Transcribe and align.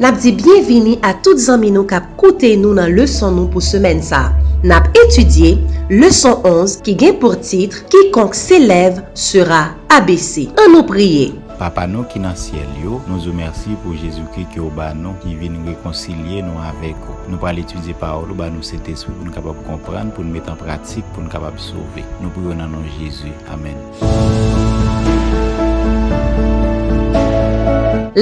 Nap 0.00 0.16
di 0.16 0.32
bienvini 0.32 0.96
a 1.04 1.12
tout 1.20 1.36
zanmi 1.36 1.68
nou 1.68 1.84
kap 1.84 2.06
koute 2.16 2.54
nou 2.56 2.72
nan 2.72 2.94
leson 2.96 3.34
nou 3.36 3.52
pou 3.52 3.60
semen 3.60 3.98
sa. 4.00 4.30
Nap 4.64 4.86
etudye 4.96 5.58
leson 5.92 6.40
11 6.48 6.78
ki 6.86 6.94
gen 7.02 7.18
pou 7.20 7.36
titre 7.36 7.82
Kikonk 7.92 8.32
s'eleve 8.32 9.04
sera 9.12 9.74
abese. 9.92 10.46
An 10.56 10.72
nou 10.72 10.88
priye. 10.88 11.28
Papa 11.60 11.84
nou 11.84 12.08
ki 12.08 12.24
nan 12.24 12.32
siel 12.32 12.64
yo, 12.80 13.02
nou 13.10 13.20
zo 13.20 13.36
mersi 13.36 13.76
pou 13.84 13.92
Jezoukri 13.92 14.46
ki 14.48 14.64
ou 14.64 14.72
ba 14.72 14.88
nou 14.96 15.20
ki 15.20 15.36
vin 15.36 15.60
rekoncilie 15.68 16.40
nou 16.48 16.64
avek 16.64 16.96
ou. 17.04 17.20
Nou 17.28 17.44
pal 17.44 17.60
etudye 17.60 17.92
pa 17.92 18.14
paolo, 18.14 18.32
ba 18.40 18.48
nou 18.48 18.64
sete 18.64 18.96
sou 18.96 19.12
pou 19.12 19.28
nou 19.28 19.36
kapab 19.36 19.60
kompran, 19.68 20.16
pou 20.16 20.24
nou 20.24 20.32
met 20.32 20.48
an 20.48 20.56
pratik, 20.64 21.04
pou 21.12 21.20
nou 21.20 21.28
kapab 21.28 21.60
souve. 21.60 22.08
Nou 22.24 22.32
pou 22.32 22.48
yon 22.48 22.64
nan 22.64 22.72
nou 22.72 22.96
Jezou. 22.96 23.36
Amen. 23.52 24.69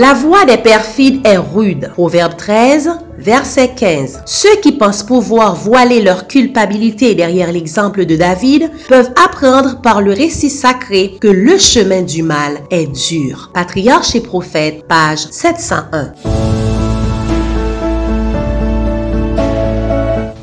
La 0.00 0.14
voix 0.14 0.44
des 0.44 0.58
perfides 0.58 1.26
est 1.26 1.38
rude. 1.38 1.90
Proverbe 1.94 2.36
13, 2.36 2.88
verset 3.18 3.72
15. 3.74 4.22
Ceux 4.26 4.54
qui 4.62 4.70
pensent 4.70 5.02
pouvoir 5.02 5.56
voiler 5.56 6.00
leur 6.00 6.28
culpabilité 6.28 7.16
derrière 7.16 7.50
l'exemple 7.50 8.06
de 8.06 8.14
David 8.14 8.70
peuvent 8.86 9.10
apprendre 9.20 9.80
par 9.82 10.00
le 10.00 10.12
récit 10.12 10.50
sacré 10.50 11.16
que 11.20 11.26
le 11.26 11.58
chemin 11.58 12.02
du 12.02 12.22
mal 12.22 12.60
est 12.70 12.86
dur. 12.86 13.50
Patriarche 13.52 14.14
et 14.14 14.20
prophète, 14.20 14.84
page 14.86 15.26
701. 15.32 16.12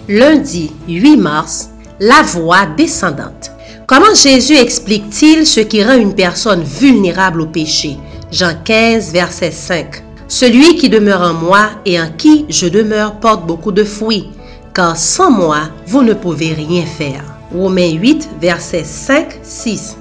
Lundi 0.10 0.70
8 0.90 1.16
mars, 1.16 1.70
la 2.02 2.24
voix 2.24 2.66
descendante. 2.76 3.52
Comment 3.88 4.16
Jésus 4.16 4.58
explique-t-il 4.58 5.46
ce 5.46 5.62
qui 5.62 5.82
rend 5.82 5.96
une 5.96 6.16
personne 6.16 6.64
vulnérable 6.64 7.40
au 7.40 7.46
péché? 7.46 7.98
Jean 8.36 8.54
15, 8.66 9.14
verset 9.14 9.52
5. 9.52 10.04
Celui 10.28 10.76
qui 10.76 10.90
demeure 10.90 11.22
en 11.22 11.34
moi 11.34 11.70
et 11.86 11.98
en 12.02 12.12
qui 12.18 12.46
je 12.50 12.68
demeure 12.68 13.18
porte 13.22 13.48
beaucoup 13.48 13.72
de 13.72 13.86
fruits, 13.86 14.30
car 14.74 14.98
sans 14.98 15.32
moi, 15.32 15.70
vous 15.88 16.04
ne 16.04 16.14
pouvez 16.14 16.52
rien 16.52 16.84
faire. 16.86 17.24
Romains 17.54 17.94
8, 17.94 18.28
verset 18.42 18.84
5, 18.84 19.40
6. 19.42 19.96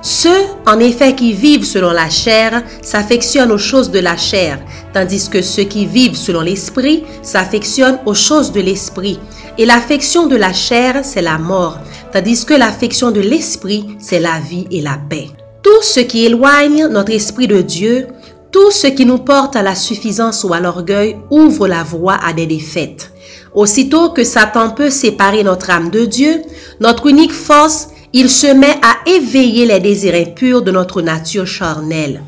Ceux, 0.00 0.46
en 0.66 0.78
effet, 0.78 1.14
qui 1.14 1.34
vivent 1.34 1.66
selon 1.66 1.90
la 1.90 2.08
chair 2.08 2.62
s'affectionnent 2.80 3.52
aux 3.52 3.58
choses 3.58 3.90
de 3.90 4.00
la 4.00 4.16
chair, 4.16 4.58
tandis 4.94 5.28
que 5.28 5.42
ceux 5.42 5.64
qui 5.64 5.84
vivent 5.84 6.16
selon 6.16 6.40
l'esprit 6.40 7.04
s'affectionnent 7.20 7.98
aux 8.06 8.14
choses 8.14 8.52
de 8.52 8.62
l'esprit. 8.62 9.20
Et 9.58 9.66
l'affection 9.66 10.28
de 10.28 10.36
la 10.36 10.54
chair, 10.54 11.00
c'est 11.02 11.20
la 11.20 11.36
mort, 11.36 11.78
tandis 12.10 12.46
que 12.46 12.54
l'affection 12.54 13.10
de 13.10 13.20
l'esprit, 13.20 13.84
c'est 13.98 14.20
la 14.20 14.40
vie 14.40 14.66
et 14.70 14.80
la 14.80 14.98
paix. 15.10 15.28
Tout 15.66 15.82
ce 15.82 15.98
qui 15.98 16.24
éloigne 16.24 16.86
notre 16.86 17.10
esprit 17.10 17.48
de 17.48 17.60
Dieu, 17.60 18.06
tout 18.52 18.70
ce 18.70 18.86
qui 18.86 19.04
nous 19.04 19.18
porte 19.18 19.56
à 19.56 19.64
la 19.64 19.74
suffisance 19.74 20.44
ou 20.44 20.54
à 20.54 20.60
l'orgueil 20.60 21.16
ouvre 21.28 21.66
la 21.66 21.82
voie 21.82 22.20
à 22.24 22.32
des 22.32 22.46
défaites. 22.46 23.10
Aussitôt 23.52 24.10
que 24.10 24.22
Satan 24.22 24.70
peut 24.70 24.90
séparer 24.90 25.42
notre 25.42 25.70
âme 25.70 25.90
de 25.90 26.04
Dieu, 26.04 26.40
notre 26.78 27.08
unique 27.08 27.32
force, 27.32 27.88
il 28.12 28.30
se 28.30 28.46
met 28.46 28.78
à 28.80 29.10
éveiller 29.10 29.66
les 29.66 29.80
désirs 29.80 30.14
impurs 30.14 30.62
de 30.62 30.70
notre 30.70 31.02
nature 31.02 31.48
charnelle. 31.48 32.22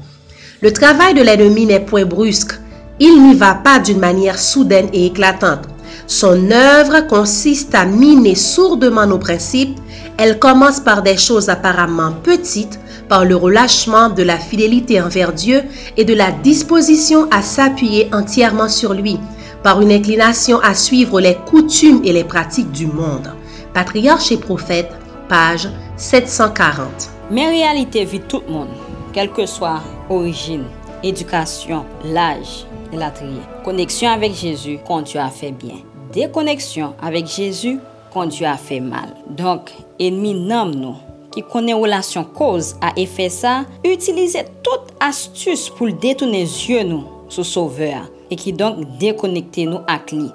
Le 0.60 0.72
travail 0.72 1.14
de 1.14 1.22
l'ennemi 1.22 1.64
n'est 1.64 1.78
point 1.78 2.06
brusque, 2.06 2.58
il 2.98 3.22
n'y 3.22 3.36
va 3.36 3.54
pas 3.54 3.78
d'une 3.78 4.00
manière 4.00 4.40
soudaine 4.40 4.88
et 4.92 5.06
éclatante. 5.06 5.68
Son 6.08 6.50
œuvre 6.50 7.06
consiste 7.06 7.72
à 7.76 7.84
miner 7.84 8.34
sourdement 8.34 9.06
nos 9.06 9.18
principes. 9.18 9.78
Elle 10.16 10.40
commence 10.40 10.80
par 10.80 11.02
des 11.02 11.16
choses 11.16 11.48
apparemment 11.48 12.14
petites, 12.24 12.80
par 13.08 13.24
le 13.24 13.36
relâchement 13.36 14.08
de 14.10 14.22
la 14.22 14.38
fidélité 14.38 15.00
envers 15.00 15.32
Dieu 15.32 15.62
et 15.96 16.04
de 16.04 16.14
la 16.14 16.30
disposition 16.30 17.28
à 17.30 17.42
s'appuyer 17.42 18.08
entièrement 18.12 18.68
sur 18.68 18.94
lui, 18.94 19.18
par 19.62 19.80
une 19.80 19.92
inclination 19.92 20.60
à 20.60 20.74
suivre 20.74 21.20
les 21.20 21.34
coutumes 21.34 22.02
et 22.04 22.12
les 22.12 22.24
pratiques 22.24 22.72
du 22.72 22.86
monde. 22.86 23.32
Patriarche 23.74 24.32
et 24.32 24.36
prophète, 24.36 24.90
page 25.28 25.68
740. 25.96 27.10
Men 27.30 27.50
realite 27.52 28.00
vi 28.08 28.22
tout 28.24 28.46
moun, 28.48 28.70
kel 29.12 29.28
ke 29.36 29.44
swa 29.44 29.74
orijin, 30.08 30.62
edukasyon, 31.04 31.84
laj, 32.14 32.62
elatriye. 32.94 33.42
Koneksyon 33.66 34.14
avek 34.14 34.32
Jezu 34.38 34.78
kontu 34.88 35.20
a 35.20 35.26
fe 35.28 35.50
bien. 35.52 35.82
Dekoneksyon 36.14 36.94
avek 37.04 37.28
Jezu 37.28 37.74
kontu 38.14 38.48
a 38.48 38.54
fe 38.56 38.80
mal. 38.80 39.12
Donk, 39.36 39.74
enmi 40.00 40.32
nam 40.38 40.72
nou, 40.72 40.96
ki 41.34 41.42
konen 41.52 41.78
relasyon 41.82 42.26
koz 42.36 42.74
a 42.84 42.92
efè 42.98 43.28
sa, 43.32 43.62
utilize 43.86 44.42
tout 44.64 44.92
astus 45.04 45.66
pou 45.74 45.88
l 45.88 45.96
detounen 46.00 46.46
zye 46.48 46.84
nou 46.88 47.04
sou 47.32 47.44
soveur 47.46 48.06
e 48.28 48.36
ki 48.38 48.54
donk 48.56 48.80
dekonekte 49.00 49.66
nou 49.68 49.84
ak 49.90 50.12
li. 50.14 50.28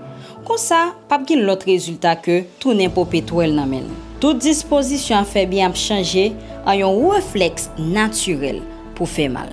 Kon 0.43 0.59
sa, 0.59 0.91
pap 1.09 1.25
gil 1.27 1.45
lot 1.47 1.63
rezultat 1.67 2.23
ke 2.25 2.41
tounen 2.61 2.91
popet 2.93 3.31
wèl 3.33 3.55
nan 3.55 3.69
men. 3.71 3.87
Tout 4.23 4.39
disposisyon 4.39 5.25
fè 5.27 5.45
bi 5.49 5.61
ap 5.63 5.77
chanje 5.79 6.29
a 6.65 6.75
yon 6.79 6.99
refleks 7.11 7.69
naturel 7.79 8.61
pou 8.97 9.09
fè 9.09 9.29
mal. 9.31 9.51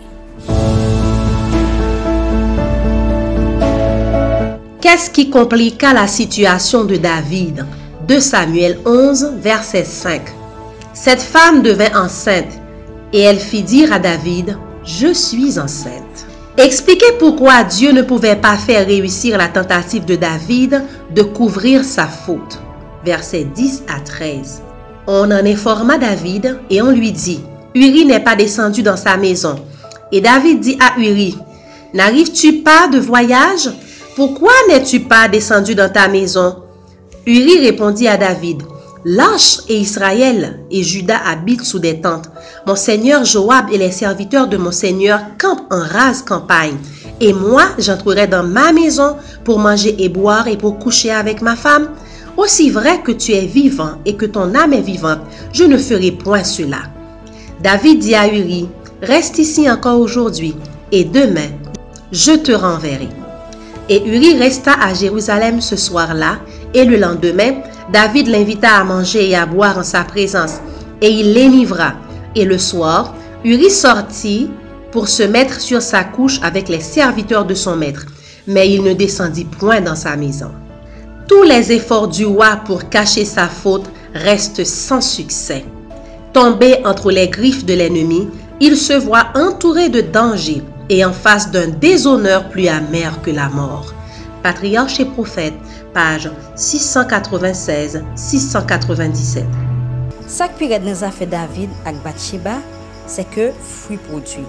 Qu'est-ce 4.81 5.11
qui 5.11 5.31
compliqua 5.31 5.93
la 5.93 6.09
situation 6.09 6.85
de 6.85 6.97
David? 6.97 7.65
2 8.09 8.21
Samuel 8.21 8.79
11, 8.85 9.35
verset 9.39 9.85
5 9.85 10.40
Cette 11.03 11.23
femme 11.23 11.63
devint 11.63 11.95
enceinte 11.95 12.61
et 13.15 13.21
elle 13.21 13.39
fit 13.39 13.63
dire 13.63 13.91
à 13.91 13.99
David, 13.99 14.59
Je 14.85 15.15
suis 15.15 15.59
enceinte. 15.59 16.27
Expliquez 16.59 17.13
pourquoi 17.19 17.65
Dieu 17.65 17.93
ne 17.93 18.03
pouvait 18.03 18.37
pas 18.37 18.59
faire 18.59 18.87
réussir 18.87 19.39
la 19.39 19.49
tentative 19.49 20.05
de 20.05 20.17
David 20.17 20.83
de 21.15 21.23
couvrir 21.23 21.85
sa 21.85 22.07
faute. 22.07 22.61
Versets 23.03 23.45
10 23.45 23.85
à 23.89 24.01
13. 24.01 24.61
On 25.07 25.31
en 25.31 25.47
informa 25.47 25.97
David 25.97 26.59
et 26.69 26.83
on 26.83 26.91
lui 26.91 27.13
dit, 27.13 27.41
Uri 27.75 28.05
n'est 28.05 28.21
pas 28.21 28.37
descendu 28.37 28.83
dans 28.83 28.99
sa 28.99 29.17
maison. 29.17 29.57
Et 30.13 30.21
David 30.21 30.61
dit 30.61 30.77
à 30.81 31.01
Uri, 31.01 31.35
N'arrives-tu 31.95 32.59
pas 32.59 32.89
de 32.89 32.99
voyage? 32.99 33.71
Pourquoi 34.17 34.53
n'es-tu 34.69 35.01
pas 35.01 35.29
descendu 35.29 35.75
dans 35.75 35.91
ta 35.91 36.09
maison 36.09 36.57
Uri 37.25 37.59
répondit 37.61 38.07
à 38.07 38.19
David, 38.19 38.63
Lâche 39.05 39.61
et 39.69 39.79
Israël 39.79 40.61
et 40.71 40.83
Juda 40.83 41.17
habitent 41.27 41.65
sous 41.65 41.79
des 41.79 42.03
tentes. 42.03 42.31
Mon 42.67 42.77
seigneur 42.77 43.25
Joab 43.25 43.67
et 43.73 43.79
les 43.79 43.93
serviteurs 43.93 44.47
de 44.47 44.59
mon 44.59 44.73
seigneur 44.73 45.21
campent 45.39 45.67
en 45.71 45.81
rase 45.81 46.23
campagne. 46.23 46.77
Et 47.21 47.33
moi, 47.33 47.63
j'entrerai 47.79 48.27
dans 48.27 48.43
ma 48.43 48.73
maison 48.73 49.17
pour 49.45 49.59
manger 49.59 49.97
et 49.99 50.11
boire 50.11 50.49
et 50.49 50.59
pour 50.59 50.79
coucher 50.79 51.11
avec 51.11 51.41
ma 51.41 51.57
femme. 51.57 51.89
Aussi 52.37 52.71
vrai 52.71 53.03
que 53.03 53.13
tu 53.13 53.33
es 53.33 53.47
vivant 53.47 53.93
et 54.05 54.17
que 54.17 54.27
ton 54.27 54.55
âme 54.55 54.75
est 54.75 54.83
vivante, 54.83 55.21
je 55.53 55.65
ne 55.65 55.79
ferai 55.79 56.13
point 56.13 56.45
cela. 56.45 56.79
David 57.63 58.01
dit 58.01 58.15
à 58.15 58.29
Uri, 58.29 58.69
Reste 59.03 59.39
ici 59.39 59.71
encore 59.71 59.99
aujourd'hui, 59.99 60.55
et 60.93 61.05
demain, 61.05 61.49
je 62.13 62.33
te 62.33 62.53
renverrai. 62.53 63.09
Et 63.89 64.07
Uri 64.07 64.39
resta 64.39 64.75
à 64.75 64.93
Jérusalem 64.93 65.61
ce 65.61 65.75
soir-là, 65.75 66.39
et 66.75 66.85
le 66.85 66.97
lendemain, 66.97 67.63
David 67.93 68.29
l'invita 68.29 68.77
à 68.77 68.85
manger 68.85 69.31
et 69.31 69.37
à 69.37 69.47
boire 69.47 69.79
en 69.79 69.83
sa 69.83 70.05
présence, 70.05 70.61
et 71.01 71.11
il 71.11 71.33
l'énivra. 71.33 71.95
Et 72.35 72.45
le 72.45 72.59
soir, 72.59 73.15
Uri 73.45 73.71
sortit 73.71 74.51
pour 74.93 75.09
se 75.09 75.23
mettre 75.23 75.61
sur 75.61 75.83
sa 75.83 76.05
couche 76.05 76.41
avec 76.43 76.69
les 76.69 76.81
serviteurs 76.81 77.45
de 77.45 77.55
son 77.55 77.77
maître, 77.77 78.07
mais 78.47 78.71
il 78.71 78.83
ne 78.83 78.93
descendit 78.93 79.45
point 79.45 79.81
dans 79.81 79.97
sa 79.97 80.17
maison. 80.17 80.51
Tous 81.27 81.43
les 81.43 81.73
efforts 81.73 82.09
du 82.09 82.27
roi 82.27 82.61
pour 82.65 82.89
cacher 82.89 83.25
sa 83.25 83.49
faute 83.49 83.91
restent 84.15 84.65
sans 84.65 85.01
succès. 85.01 85.65
Tombé 86.33 86.79
entre 86.85 87.11
les 87.11 87.29
griffes 87.29 87.65
de 87.65 87.75
l'ennemi, 87.75 88.29
il 88.61 88.77
se 88.77 88.93
voit 88.93 89.29
entouré 89.35 89.89
de 89.89 90.01
dangers 90.01 90.63
et 90.89 91.05
en 91.05 91.13
face 91.13 91.51
d'un 91.51 91.69
déshonneur 91.69 92.49
plus 92.49 92.69
amer 92.69 93.21
que 93.23 93.31
la 93.31 93.49
mort. 93.49 93.95
Patriarche 94.43 95.01
et 95.01 95.05
prophète, 95.05 95.53
page 95.93 96.31
696-697. 96.57 99.45
Sak 100.31 100.55
pi 100.57 100.69
red 100.71 100.85
nan 100.87 100.95
zafè 100.97 101.27
David 101.29 101.69
ak 101.85 101.99
Batsheba, 102.05 102.55
se 103.11 103.25
ke 103.35 103.51
fwi 103.59 103.99
prodwi. 104.07 104.45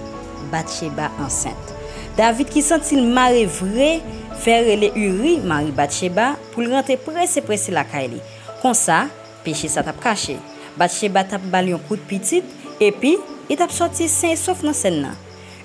Batsheba 0.52 1.10
ansente. 1.20 1.74
David 2.16 2.48
ki 2.54 2.62
sentil 2.64 3.02
mare 3.12 3.44
vre, 3.50 4.00
ferre 4.40 4.76
le 4.78 4.88
uri 4.94 5.40
mari 5.44 5.72
Batsheba 5.74 6.36
pou 6.52 6.62
l 6.62 6.70
rente 6.72 6.96
prese 7.02 7.40
prese 7.44 7.70
la 7.74 7.84
kaili. 7.88 8.20
Kon 8.62 8.74
sa, 8.78 9.08
peche 9.44 9.68
sa 9.72 9.82
tap 9.84 9.98
kache. 10.00 10.38
Batsheba 10.78 11.24
tap 11.28 11.42
bal 11.52 11.68
yon 11.74 11.82
kout 11.88 12.00
pitit, 12.08 12.44
epi, 12.80 13.18
it 13.50 13.60
ap 13.60 13.72
soti 13.74 14.08
sen 14.08 14.36
sof 14.40 14.62
nan 14.64 14.76
sen 14.78 15.02
nan. 15.02 15.14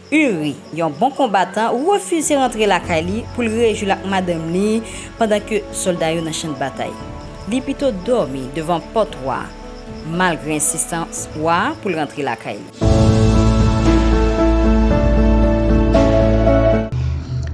Uri, 0.07 0.55
yon 0.71 0.93
bon 0.95 1.11
kombatan, 1.11 1.73
refusi 1.83 2.37
rentre 2.39 2.63
la 2.63 2.79
kaili 2.79 3.25
pou 3.33 3.43
l 3.43 3.51
rejou 3.51 3.89
lak 3.89 4.05
madam 4.07 4.45
li 4.53 4.79
pandan 5.19 5.43
ke 5.43 5.59
solday 5.75 6.15
yo 6.15 6.23
nan 6.23 6.35
chen 6.35 6.53
batay. 6.55 6.93
Li 7.51 7.59
pito 7.59 7.91
dormi 8.07 8.45
devan 8.55 8.79
pot 8.95 9.11
waa. 9.27 9.43
malgre 10.07 10.55
insistans 10.55 11.27
waa 11.43 11.73
pou 11.81 11.91
l 11.91 11.99
la 12.23 12.35
kaili. 12.39 12.63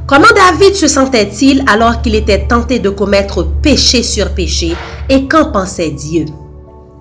Comment 0.06 0.36
David 0.36 0.76
se 0.76 0.88
sentait-il 0.88 1.64
alors 1.68 2.02
qu'il 2.02 2.14
était 2.14 2.46
tenté 2.46 2.78
de 2.78 2.90
commettre 2.90 3.48
péché 3.64 4.04
sur 4.04 4.34
péché? 4.36 4.76
Et 5.10 5.28
qu'en 5.28 5.52
pensait 5.52 5.90
Dieu? 5.90 6.26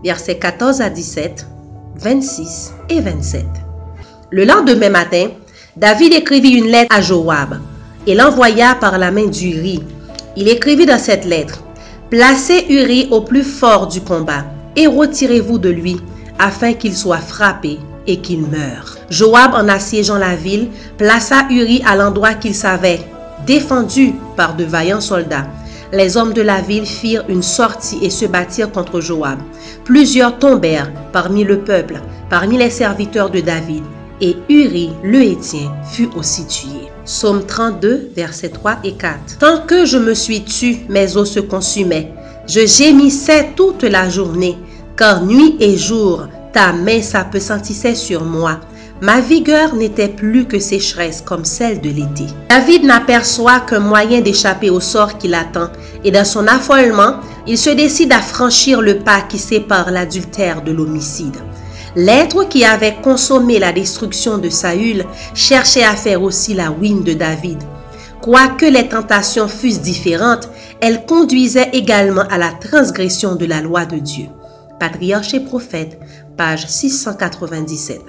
Versets 0.02 0.38
14 0.38 0.80
à 0.80 0.88
17, 0.88 1.46
26 1.96 2.72
et 2.88 3.00
27. 3.00 3.44
Le 4.30 4.44
lendemain 4.44 4.88
matin, 4.88 5.26
David 5.74 6.12
écrivit 6.12 6.50
une 6.50 6.66
lettre 6.66 6.94
à 6.94 7.00
Joab 7.00 7.58
et 8.06 8.14
l'envoya 8.14 8.74
par 8.74 8.98
la 8.98 9.10
main 9.10 9.28
d'Uri. 9.28 9.82
Il 10.36 10.46
écrivit 10.48 10.84
dans 10.84 10.98
cette 10.98 11.24
lettre 11.24 11.64
Placez 12.10 12.66
Uri 12.68 13.08
au 13.10 13.22
plus 13.22 13.42
fort 13.42 13.86
du 13.86 14.02
combat 14.02 14.44
et 14.76 14.86
retirez-vous 14.86 15.58
de 15.58 15.70
lui 15.70 15.98
afin 16.38 16.74
qu'il 16.74 16.94
soit 16.94 17.16
frappé 17.16 17.78
et 18.06 18.18
qu'il 18.18 18.42
meure. 18.42 18.98
Joab, 19.08 19.54
en 19.54 19.66
assiégeant 19.66 20.18
la 20.18 20.36
ville, 20.36 20.68
plaça 20.98 21.46
Uri 21.50 21.82
à 21.86 21.96
l'endroit 21.96 22.34
qu'il 22.34 22.54
savait, 22.54 23.00
défendu 23.46 24.12
par 24.36 24.56
de 24.56 24.64
vaillants 24.64 25.00
soldats. 25.00 25.46
Les 25.90 26.18
hommes 26.18 26.34
de 26.34 26.42
la 26.42 26.60
ville 26.60 26.86
firent 26.86 27.24
une 27.30 27.42
sortie 27.42 27.98
et 28.02 28.10
se 28.10 28.26
battirent 28.26 28.72
contre 28.72 29.00
Joab. 29.00 29.38
Plusieurs 29.84 30.38
tombèrent 30.38 30.92
parmi 31.14 31.44
le 31.44 31.60
peuple, 31.60 31.98
parmi 32.28 32.58
les 32.58 32.70
serviteurs 32.70 33.30
de 33.30 33.40
David, 33.40 33.84
et 34.22 34.36
Uri, 34.48 34.90
le 35.02 35.22
Hétien, 35.22 35.70
fut 35.90 36.08
aussi 36.16 36.46
tué. 36.46 36.88
Psaume 37.04 37.44
32, 37.44 38.12
versets 38.16 38.48
3 38.48 38.78
et 38.84 38.92
4. 38.92 39.38
Tant 39.40 39.66
que 39.66 39.84
je 39.84 39.98
me 39.98 40.14
suis 40.14 40.44
tu, 40.44 40.78
mes 40.88 41.16
os 41.16 41.30
se 41.30 41.40
consumaient. 41.40 42.12
Je 42.46 42.64
gémissais 42.66 43.50
toute 43.56 43.82
la 43.82 44.08
journée, 44.08 44.56
car 44.96 45.24
nuit 45.24 45.56
et 45.60 45.76
jour, 45.76 46.28
ta 46.52 46.72
main 46.72 47.02
s'appesantissait 47.02 47.96
sur 47.96 48.24
moi. 48.24 48.60
Ma 49.00 49.20
vigueur 49.20 49.74
n'était 49.74 50.08
plus 50.08 50.44
que 50.44 50.60
sécheresse 50.60 51.20
comme 51.20 51.44
celle 51.44 51.80
de 51.80 51.88
l'été. 51.88 52.26
David 52.48 52.84
n'aperçoit 52.84 53.58
qu'un 53.58 53.80
moyen 53.80 54.20
d'échapper 54.20 54.70
au 54.70 54.78
sort 54.78 55.18
qui 55.18 55.26
l'attend, 55.26 55.70
et 56.04 56.12
dans 56.12 56.24
son 56.24 56.46
affolement, 56.46 57.16
il 57.48 57.58
se 57.58 57.70
décide 57.70 58.12
à 58.12 58.20
franchir 58.20 58.80
le 58.80 58.98
pas 58.98 59.22
qui 59.22 59.38
sépare 59.38 59.90
l'adultère 59.90 60.62
de 60.62 60.70
l'homicide. 60.70 61.36
L'être 61.94 62.44
qui 62.44 62.64
avait 62.64 62.96
consommé 63.02 63.58
la 63.58 63.72
destruction 63.72 64.38
de 64.38 64.48
Saül 64.48 65.04
cherchait 65.34 65.84
à 65.84 65.94
faire 65.94 66.22
aussi 66.22 66.54
la 66.54 66.70
ruine 66.70 67.04
de 67.04 67.12
David. 67.12 67.58
Quoique 68.22 68.64
les 68.64 68.88
tentations 68.88 69.48
fussent 69.48 69.82
différentes, 69.82 70.48
elles 70.80 71.04
conduisaient 71.04 71.70
également 71.72 72.24
à 72.30 72.38
la 72.38 72.50
transgression 72.52 73.34
de 73.34 73.44
la 73.44 73.60
loi 73.60 73.84
de 73.84 73.98
Dieu. 73.98 74.26
Patriarche 74.80 75.34
et 75.34 75.40
prophète, 75.40 75.98
page 76.36 76.66
697. 76.66 78.00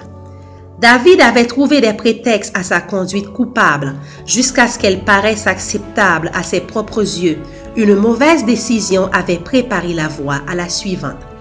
David 0.80 1.22
avait 1.22 1.46
trouvé 1.46 1.82
des 1.82 1.94
prétextes 1.94 2.56
à 2.58 2.64
sa 2.64 2.80
conduite 2.80 3.30
coupable 3.30 3.96
jusqu'à 4.26 4.68
ce 4.68 4.80
qu'elle 4.80 5.04
paraisse 5.04 5.46
acceptable 5.46 6.32
à 6.34 6.44
ses 6.44 6.62
propres 6.62 7.02
yeux. 7.02 7.38
Une 7.76 7.96
mauvaise 7.96 8.46
décision 8.46 9.10
avait 9.14 9.38
préparé 9.38 9.94
la 9.94 10.08
voie 10.08 10.42
à 10.48 10.56
la 10.56 10.70
suivante. 10.70 11.33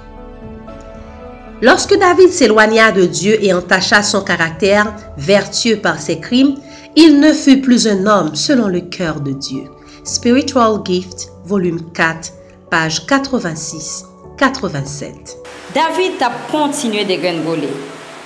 Lorsque 1.62 1.96
David 1.96 2.28
s'éloigna 2.30 2.90
de 2.90 3.06
Dieu 3.06 3.38
et 3.40 3.54
entacha 3.54 4.02
son 4.02 4.22
caractère 4.22 4.92
vertueux 5.16 5.76
par 5.76 6.00
ses 6.00 6.18
crimes, 6.18 6.56
il 6.96 7.20
ne 7.20 7.32
fut 7.32 7.60
plus 7.60 7.86
un 7.86 8.04
homme 8.04 8.34
selon 8.34 8.66
le 8.66 8.80
cœur 8.80 9.20
de 9.20 9.30
Dieu. 9.30 9.66
Spiritual 10.02 10.80
Gift, 10.84 11.28
volume 11.44 11.80
4, 11.94 12.32
page 12.68 13.06
86-87. 13.06 15.36
David 15.72 16.20
a 16.20 16.32
continué 16.50 17.04
de 17.04 17.14
gringoler. 17.14 17.68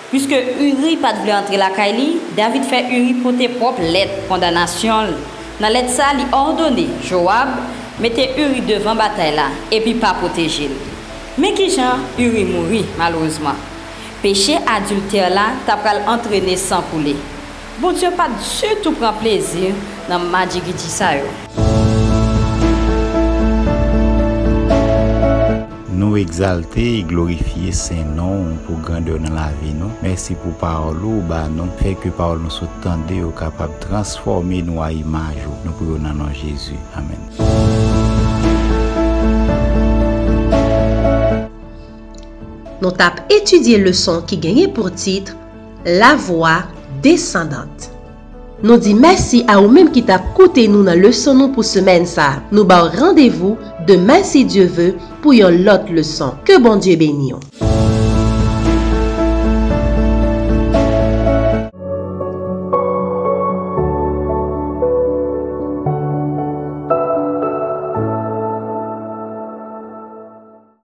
Puisque 0.08 0.30
Uri 0.30 0.96
pas 0.96 1.12
voulu 1.12 1.32
entrer 1.32 1.58
la 1.58 1.68
Kaili, 1.68 2.16
David 2.34 2.64
fait 2.64 2.86
Uri 2.90 3.12
porter 3.22 3.50
propre 3.50 3.82
lettre 3.82 4.26
condamnation. 4.30 5.08
Dans 5.60 5.68
lettre 5.68 5.90
ça, 5.90 6.04
il 6.18 6.24
ordonné 6.32 6.86
Joab 7.04 7.48
mettez 8.00 8.30
Uri 8.38 8.62
devant 8.62 8.94
bataille 8.94 9.38
et 9.70 9.82
puis 9.82 9.92
pas 9.94 10.14
protéger. 10.14 10.70
Men 11.36 11.52
ki 11.52 11.66
jan, 11.68 12.00
yuri 12.16 12.46
mouri 12.48 12.78
malouzman. 12.96 13.58
Peche 14.22 14.56
adulter 14.64 15.28
la 15.28 15.50
tapral 15.66 15.98
entrene 16.08 16.56
san 16.56 16.84
poule. 16.88 17.12
Bon 17.76 17.92
Diyo 17.92 18.08
pa 18.16 18.30
djoutou 18.32 18.96
pran 18.96 19.18
plezir 19.20 19.74
nan 20.08 20.24
madjigiti 20.32 20.88
sa 20.88 21.10
yo. 21.18 21.28
Nou 25.92 26.16
exalte 26.16 26.80
e 26.80 27.04
glorifiye 27.04 27.74
sen 27.76 28.16
non 28.16 28.56
pou 28.64 28.80
gande 28.88 29.18
nan 29.20 29.36
la 29.36 29.50
vi 29.60 29.74
nou. 29.76 29.92
Mersi 30.00 30.38
pou 30.40 30.56
parol 30.62 31.04
ou 31.04 31.20
ba 31.28 31.42
nou. 31.52 31.68
Fek 31.82 32.00
ke 32.06 32.14
parol 32.16 32.40
nou 32.46 32.54
sou 32.54 32.80
tende 32.80 33.20
ou 33.20 33.36
kapab 33.36 33.76
transforme 33.84 34.64
nou 34.64 34.80
a 34.80 34.88
imaj 34.96 35.44
ou 35.44 35.60
nou 35.68 35.76
pou 35.76 35.92
yo 35.92 36.00
nan 36.00 36.16
nan 36.24 36.32
Jezu. 36.32 36.80
Amen. 36.96 37.95
nou 42.82 42.92
tap 42.94 43.22
etudye 43.32 43.80
leson 43.82 44.22
ki 44.28 44.40
genye 44.42 44.66
pou 44.76 44.92
titre 44.92 45.36
La 46.00 46.14
Voix 46.18 46.66
Descendante. 47.04 47.92
Nou 48.64 48.80
di 48.80 48.94
mersi 48.96 49.42
a 49.52 49.58
ou 49.60 49.68
menm 49.68 49.90
ki 49.92 50.00
tap 50.08 50.30
koute 50.36 50.64
nou 50.72 50.86
nan 50.86 51.02
leson 51.02 51.36
nou 51.36 51.52
pou 51.52 51.66
semen 51.66 52.06
sa. 52.08 52.38
Nou 52.48 52.64
ba 52.68 52.80
ou 52.86 52.92
randevou 52.94 53.58
deman 53.88 54.24
si 54.24 54.46
Dieu 54.48 54.70
ve 54.72 54.94
pou 55.20 55.36
yon 55.36 55.60
lot 55.66 55.90
leson. 55.92 56.32
Ke 56.48 56.56
bon 56.62 56.80
Dieu 56.80 56.96
benyon. 57.00 57.42